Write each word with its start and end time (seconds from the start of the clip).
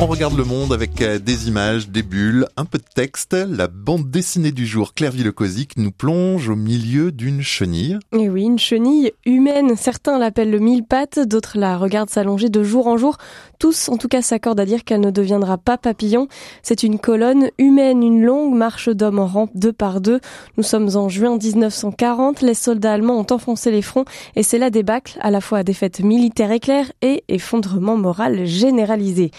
On 0.00 0.06
regarde 0.06 0.36
le 0.36 0.44
monde 0.44 0.72
avec 0.72 1.02
euh, 1.02 1.18
des 1.18 1.48
images, 1.48 1.88
des 1.88 2.04
bulles, 2.04 2.46
un 2.56 2.64
peu 2.64 2.78
de 2.78 2.84
texte. 2.84 3.32
La 3.32 3.66
bande 3.66 4.08
dessinée 4.08 4.52
du 4.52 4.64
jour, 4.64 4.94
Claire 4.94 5.10
Villecosic, 5.10 5.76
nous 5.76 5.90
plonge 5.90 6.48
au 6.48 6.54
milieu 6.54 7.10
d'une 7.10 7.42
chenille. 7.42 7.98
Et 8.12 8.28
oui, 8.28 8.44
une 8.44 8.60
chenille 8.60 9.10
humaine. 9.26 9.74
Certains 9.76 10.16
l'appellent 10.16 10.52
le 10.52 10.60
mille 10.60 10.84
pattes, 10.84 11.18
d'autres 11.18 11.58
la 11.58 11.76
regardent 11.76 12.10
s'allonger 12.10 12.48
de 12.48 12.62
jour 12.62 12.86
en 12.86 12.96
jour. 12.96 13.16
Tous, 13.58 13.88
en 13.88 13.96
tout 13.96 14.06
cas, 14.06 14.22
s'accordent 14.22 14.60
à 14.60 14.66
dire 14.66 14.84
qu'elle 14.84 15.00
ne 15.00 15.10
deviendra 15.10 15.58
pas 15.58 15.76
papillon. 15.76 16.28
C'est 16.62 16.84
une 16.84 17.00
colonne 17.00 17.50
humaine, 17.58 18.04
une 18.04 18.22
longue 18.22 18.54
marche 18.54 18.88
d'hommes 18.88 19.18
en 19.18 19.26
rampe 19.26 19.50
deux 19.56 19.72
par 19.72 20.00
deux. 20.00 20.20
Nous 20.56 20.62
sommes 20.62 20.90
en 20.94 21.08
juin 21.08 21.38
1940. 21.42 22.40
Les 22.42 22.54
soldats 22.54 22.92
allemands 22.92 23.18
ont 23.18 23.34
enfoncé 23.34 23.72
les 23.72 23.82
fronts 23.82 24.04
et 24.36 24.44
c'est 24.44 24.58
la 24.58 24.70
débâcle, 24.70 25.18
à 25.22 25.32
la 25.32 25.40
fois 25.40 25.64
défaite 25.64 25.98
militaire 25.98 26.52
éclair 26.52 26.92
et 27.02 27.24
effondrement 27.26 27.96
moral 27.96 28.46
généralisé. 28.46 29.32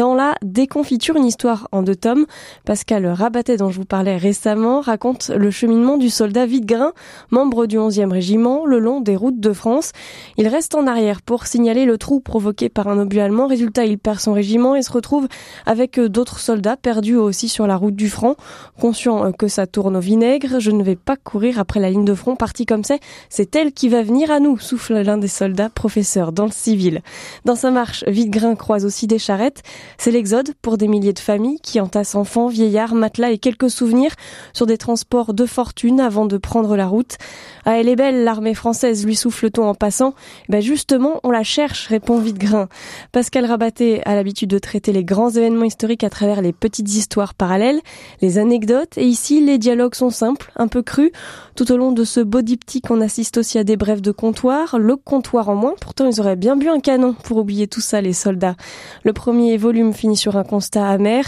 La 0.00 0.34
déconfiture, 0.42 1.16
une 1.16 1.26
histoire 1.26 1.68
en 1.72 1.82
deux 1.82 1.94
tomes, 1.94 2.24
Pascal 2.64 3.06
Rabatet, 3.06 3.58
dont 3.58 3.70
je 3.70 3.76
vous 3.76 3.84
parlais 3.84 4.16
récemment, 4.16 4.80
raconte 4.80 5.28
le 5.28 5.50
cheminement 5.50 5.98
du 5.98 6.08
soldat 6.08 6.46
Videgrin, 6.46 6.92
membre 7.30 7.66
du 7.66 7.76
11e 7.76 8.10
régiment, 8.10 8.64
le 8.64 8.78
long 8.78 9.02
des 9.02 9.14
routes 9.14 9.40
de 9.40 9.52
France. 9.52 9.92
Il 10.38 10.48
reste 10.48 10.74
en 10.74 10.86
arrière 10.86 11.20
pour 11.20 11.46
signaler 11.46 11.84
le 11.84 11.98
trou 11.98 12.20
provoqué 12.20 12.70
par 12.70 12.88
un 12.88 12.98
obus 12.98 13.20
allemand. 13.20 13.46
Résultat, 13.46 13.84
il 13.84 13.98
perd 13.98 14.20
son 14.20 14.32
régiment 14.32 14.74
et 14.74 14.80
se 14.80 14.90
retrouve 14.90 15.28
avec 15.66 16.00
d'autres 16.00 16.40
soldats 16.40 16.78
perdus 16.78 17.16
aussi 17.16 17.50
sur 17.50 17.66
la 17.66 17.76
route 17.76 17.96
du 17.96 18.08
front. 18.08 18.36
Conscient 18.80 19.32
que 19.32 19.48
ça 19.48 19.66
tourne 19.66 19.96
au 19.96 20.00
vinaigre, 20.00 20.60
je 20.60 20.70
ne 20.70 20.82
vais 20.82 20.96
pas 20.96 21.16
courir 21.16 21.58
après 21.58 21.78
la 21.78 21.90
ligne 21.90 22.06
de 22.06 22.14
front, 22.14 22.36
parti 22.36 22.64
comme 22.64 22.84
c'est, 22.84 23.00
c'est 23.28 23.54
elle 23.54 23.72
qui 23.72 23.90
va 23.90 24.02
venir 24.02 24.30
à 24.30 24.40
nous, 24.40 24.58
souffle 24.58 25.02
l'un 25.02 25.18
des 25.18 25.28
soldats, 25.28 25.68
professeur 25.68 26.32
dans 26.32 26.46
le 26.46 26.52
civil. 26.52 27.02
Dans 27.44 27.54
sa 27.54 27.70
marche, 27.70 28.02
Videgrin 28.06 28.54
croise 28.54 28.86
aussi 28.86 29.06
des 29.06 29.18
charrettes. 29.18 29.62
C'est 29.98 30.10
l'exode 30.10 30.54
pour 30.62 30.78
des 30.78 30.88
milliers 30.88 31.12
de 31.12 31.18
familles 31.18 31.58
qui 31.62 31.80
entassent 31.80 32.14
enfants, 32.14 32.48
vieillards, 32.48 32.94
matelas 32.94 33.30
et 33.30 33.38
quelques 33.38 33.70
souvenirs 33.70 34.12
sur 34.52 34.66
des 34.66 34.78
transports 34.78 35.34
de 35.34 35.46
fortune 35.46 36.00
avant 36.00 36.26
de 36.26 36.38
prendre 36.38 36.76
la 36.76 36.86
route. 36.86 37.16
Ah, 37.64 37.78
elle 37.78 37.88
est 37.88 37.96
belle, 37.96 38.24
l'armée 38.24 38.54
française, 38.54 39.04
lui 39.04 39.16
souffle-t-on 39.16 39.64
en 39.64 39.74
passant. 39.74 40.14
Ben 40.48 40.60
justement, 40.60 41.20
on 41.22 41.30
la 41.30 41.42
cherche, 41.42 41.86
répond 41.86 42.18
Videgrin. 42.18 42.68
Pascal 43.12 43.44
Rabaté 43.44 44.02
a 44.06 44.14
l'habitude 44.14 44.50
de 44.50 44.58
traiter 44.58 44.92
les 44.92 45.04
grands 45.04 45.30
événements 45.30 45.64
historiques 45.64 46.04
à 46.04 46.10
travers 46.10 46.42
les 46.42 46.52
petites 46.52 46.88
histoires 46.94 47.34
parallèles, 47.34 47.80
les 48.22 48.38
anecdotes, 48.38 48.96
et 48.96 49.04
ici, 49.04 49.44
les 49.44 49.58
dialogues 49.58 49.94
sont 49.94 50.10
simples, 50.10 50.52
un 50.56 50.68
peu 50.68 50.82
crus. 50.82 51.12
Tout 51.56 51.70
au 51.72 51.76
long 51.76 51.92
de 51.92 52.04
ce 52.04 52.20
beau 52.20 52.42
diptyque, 52.42 52.90
on 52.90 53.00
assiste 53.00 53.36
aussi 53.36 53.58
à 53.58 53.64
des 53.64 53.76
brèves 53.76 54.00
de 54.00 54.12
comptoir, 54.12 54.78
le 54.78 54.96
comptoir 54.96 55.48
en 55.48 55.54
moins, 55.54 55.74
pourtant 55.80 56.06
ils 56.06 56.20
auraient 56.20 56.36
bien 56.36 56.56
bu 56.56 56.68
un 56.68 56.80
canon 56.80 57.14
pour 57.14 57.38
oublier 57.38 57.66
tout 57.66 57.80
ça, 57.80 58.00
les 58.00 58.12
soldats. 58.12 58.56
Le 59.04 59.12
premier 59.12 59.56
finit 59.92 60.16
sur 60.16 60.36
un 60.36 60.44
constat 60.44 60.86
amer. 60.86 61.24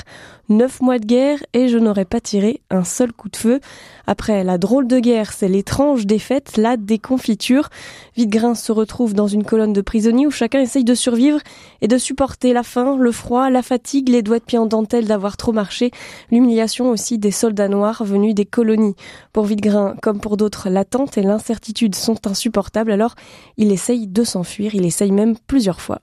Neuf 0.48 0.81
mois 0.81 0.98
de 0.98 1.06
guerre 1.06 1.39
et 1.55 1.69
je 1.69 1.78
n'aurais 1.78 2.05
pas 2.05 2.20
tiré 2.20 2.61
un 2.69 2.84
seul 2.84 3.12
coup 3.12 3.28
de 3.28 3.36
feu. 3.36 3.61
Après 4.06 4.45
la 4.45 4.58
drôle 4.58 4.86
de 4.86 4.98
guerre, 4.98 5.33
c'est 5.33 5.48
l'étrange 5.48 6.05
défaite, 6.06 6.56
la 6.56 6.77
déconfiture. 6.77 7.70
Videgrin 8.17 8.55
se 8.55 8.70
retrouve 8.73 9.14
dans 9.14 9.28
une 9.28 9.45
colonne 9.45 9.73
de 9.73 9.80
prisonniers 9.80 10.27
où 10.27 10.30
chacun 10.30 10.61
essaye 10.61 10.84
de 10.84 10.95
survivre 10.95 11.39
et 11.80 11.89
de 11.89 11.97
supporter 11.97 12.53
la 12.53 12.64
faim, 12.64 12.97
le 12.98 13.12
froid, 13.12 13.48
la 13.48 13.62
fatigue, 13.62 14.08
les 14.08 14.23
doigts 14.23 14.41
de 14.41 14.45
pied 14.45 14.58
en 14.58 14.67
dentelle 14.67 15.06
d'avoir 15.06 15.36
trop 15.36 15.53
marché, 15.53 15.91
l'humiliation 16.30 16.91
aussi 16.91 17.19
des 17.19 17.30
soldats 17.30 17.69
noirs 17.69 18.05
venus 18.05 18.34
des 18.34 18.45
colonies. 18.47 18.97
Pour 19.33 19.45
Videgrin, 19.45 19.95
comme 20.03 20.20
pour 20.20 20.36
d'autres, 20.36 20.69
l'attente 20.69 21.17
et 21.17 21.23
l'incertitude 21.23 21.95
sont 21.95 22.27
insupportables, 22.27 22.92
alors 22.92 23.14
il 23.56 23.73
essaye 23.73 24.06
de 24.06 24.25
s'enfuir, 24.25 24.75
il 24.75 24.84
essaye 24.84 25.12
même 25.12 25.36
plusieurs 25.47 25.80
fois 25.80 26.00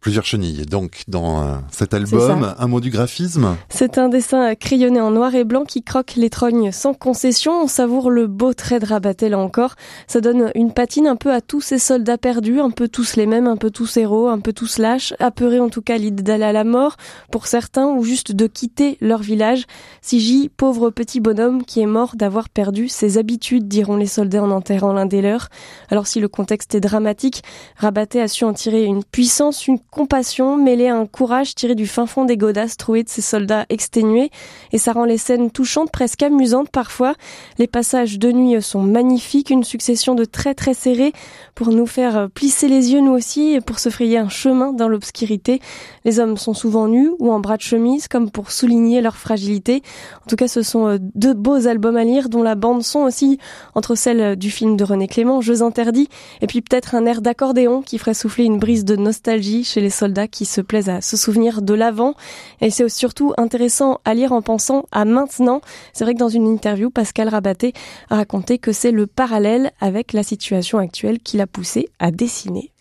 plusieurs 0.00 0.24
chenilles. 0.24 0.66
Donc, 0.66 1.02
dans 1.08 1.42
euh, 1.42 1.54
cet 1.70 1.94
album, 1.94 2.54
un 2.58 2.66
mot 2.66 2.80
du 2.80 2.90
graphisme 2.90 3.56
C'est 3.68 3.98
un 3.98 4.08
dessin 4.08 4.54
crayonné 4.54 5.00
en 5.00 5.10
noir 5.10 5.34
et 5.34 5.44
blanc 5.44 5.64
qui 5.64 5.82
croque 5.82 6.14
les 6.16 6.30
trognes 6.30 6.72
sans 6.72 6.94
concession. 6.94 7.62
On 7.62 7.66
savoure 7.66 8.10
le 8.10 8.26
beau 8.26 8.54
trait 8.54 8.80
de 8.80 8.86
Rabatel 8.86 9.28
là 9.28 9.38
encore. 9.38 9.74
Ça 10.06 10.20
donne 10.20 10.50
une 10.54 10.72
patine 10.72 11.06
un 11.06 11.16
peu 11.16 11.32
à 11.32 11.40
tous 11.40 11.60
ces 11.60 11.78
soldats 11.78 12.18
perdus, 12.18 12.60
un 12.60 12.70
peu 12.70 12.88
tous 12.88 13.16
les 13.16 13.26
mêmes, 13.26 13.46
un 13.46 13.56
peu 13.56 13.70
tous 13.70 13.96
héros, 13.96 14.28
un 14.28 14.40
peu 14.40 14.52
tous 14.52 14.78
lâches, 14.78 15.14
apeurés 15.18 15.60
en 15.60 15.68
tout 15.68 15.82
cas 15.82 15.98
l'idée 15.98 16.22
d'aller 16.22 16.44
à 16.44 16.52
la 16.52 16.64
mort, 16.64 16.96
pour 17.30 17.46
certains, 17.46 17.86
ou 17.86 18.04
juste 18.04 18.32
de 18.32 18.46
quitter 18.46 18.96
leur 19.00 19.20
village. 19.20 19.64
Siji, 20.02 20.50
pauvre 20.56 20.90
petit 20.90 21.20
bonhomme 21.20 21.64
qui 21.64 21.80
est 21.80 21.86
mort 21.86 22.16
d'avoir 22.16 22.48
perdu 22.48 22.88
ses 22.88 23.18
habitudes, 23.18 23.68
diront 23.68 23.96
les 23.96 24.06
soldats 24.06 24.42
en 24.42 24.50
enterrant 24.50 24.92
l'un 24.92 25.06
des 25.06 25.22
leurs. 25.22 25.48
Alors 25.90 26.06
si 26.06 26.20
le 26.20 26.28
contexte 26.28 26.74
est 26.74 26.80
dramatique, 26.80 27.42
Rabaté 27.76 28.20
a 28.20 28.28
su 28.28 28.44
en 28.44 28.52
tirer 28.52 28.84
une 28.84 29.04
puissance, 29.04 29.66
une 29.66 29.80
compassion 29.90 30.56
mêlée 30.56 30.88
à 30.88 30.96
un 30.96 31.06
courage 31.06 31.54
tiré 31.54 31.74
du 31.74 31.86
fin 31.86 32.06
fond 32.06 32.24
des 32.24 32.36
godasses 32.36 32.76
trouées 32.76 33.02
de 33.02 33.08
ces 33.08 33.22
soldats 33.22 33.66
exténués 33.68 34.30
et 34.72 34.78
ça 34.78 34.92
rend 34.92 35.04
les 35.04 35.18
scènes 35.18 35.50
touchantes, 35.50 35.90
presque 35.90 36.22
amusantes 36.22 36.70
parfois. 36.70 37.14
Les 37.58 37.66
passages 37.66 38.18
de 38.18 38.30
nuit 38.30 38.60
sont 38.62 38.82
magnifiques, 38.82 39.50
une 39.50 39.64
succession 39.64 40.14
de 40.14 40.24
traits 40.24 40.58
très 40.58 40.74
serrés 40.74 41.12
pour 41.54 41.68
nous 41.68 41.86
faire 41.86 42.28
plisser 42.32 42.68
les 42.68 42.92
yeux 42.92 43.00
nous 43.00 43.12
aussi 43.12 43.54
et 43.54 43.60
pour 43.60 43.78
se 43.78 43.88
frayer 43.88 44.18
un 44.18 44.28
chemin 44.28 44.72
dans 44.72 44.88
l'obscurité. 44.88 45.60
Les 46.04 46.20
hommes 46.20 46.36
sont 46.36 46.54
souvent 46.54 46.88
nus 46.88 47.10
ou 47.18 47.32
en 47.32 47.40
bras 47.40 47.56
de 47.56 47.62
chemise 47.62 48.08
comme 48.08 48.30
pour 48.30 48.50
souligner 48.50 49.00
leur 49.00 49.16
fragilité. 49.16 49.82
En 50.24 50.28
tout 50.28 50.36
cas, 50.36 50.48
ce 50.48 50.62
sont 50.62 50.86
euh, 50.86 50.98
deux 51.00 51.34
beaux 51.34 51.66
albums 51.66 51.96
à 51.96 52.04
lire 52.04 52.28
dont 52.28 52.42
la 52.42 52.54
bande 52.54 52.82
son 52.82 53.00
aussi 53.00 53.38
entre 53.74 53.94
celle 53.94 54.36
du 54.36 54.50
film 54.50 54.76
de 54.76 54.84
René 54.84 55.08
Clément, 55.08 55.40
Jeux 55.40 55.62
interdits, 55.62 56.08
et 56.40 56.46
puis 56.46 56.60
peut-être 56.60 56.94
un 56.94 57.06
air 57.06 57.20
d'accordéon 57.20 57.82
qui 57.82 57.98
ferait 57.98 58.14
souffler 58.14 58.44
une 58.44 58.58
brise 58.58 58.84
de 58.84 58.96
nostalgie 58.96 59.64
chez 59.78 59.84
les 59.84 59.90
soldats 59.90 60.26
qui 60.26 60.44
se 60.44 60.60
plaisent 60.60 60.88
à 60.88 61.00
se 61.00 61.16
souvenir 61.16 61.62
de 61.62 61.72
l'avant. 61.72 62.14
Et 62.60 62.70
c'est 62.70 62.88
surtout 62.88 63.32
intéressant 63.36 64.00
à 64.04 64.12
lire 64.12 64.32
en 64.32 64.42
pensant 64.42 64.86
à 64.90 65.04
maintenant. 65.04 65.60
C'est 65.92 66.02
vrai 66.02 66.14
que 66.14 66.18
dans 66.18 66.28
une 66.28 66.48
interview, 66.48 66.90
Pascal 66.90 67.28
Rabaté 67.28 67.74
a 68.10 68.16
raconté 68.16 68.58
que 68.58 68.72
c'est 68.72 68.90
le 68.90 69.06
parallèle 69.06 69.70
avec 69.80 70.12
la 70.12 70.24
situation 70.24 70.78
actuelle 70.78 71.20
qui 71.20 71.36
l'a 71.36 71.46
poussé 71.46 71.88
à 72.00 72.10
dessiner. 72.10 72.72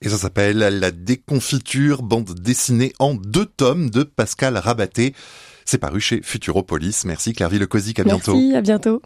Et 0.00 0.08
ça 0.08 0.16
s'appelle 0.16 0.58
La 0.58 0.90
déconfiture, 0.90 2.02
bande 2.02 2.32
dessinée 2.40 2.94
en 2.98 3.12
deux 3.12 3.46
tomes 3.46 3.90
de 3.90 4.04
Pascal 4.04 4.56
Rabaté. 4.56 5.14
C'est 5.66 5.78
paru 5.78 6.00
chez 6.00 6.22
Futuropolis. 6.22 7.04
Merci 7.04 7.34
Claire 7.34 7.50
Villecosic, 7.50 8.00
à 8.00 8.04
bientôt. 8.04 8.34
Merci, 8.34 8.56
à 8.56 8.62
bientôt. 8.62 9.02